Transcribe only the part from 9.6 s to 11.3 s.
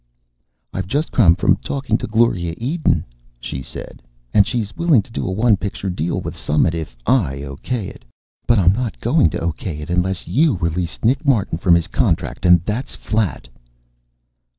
it unless you release Nick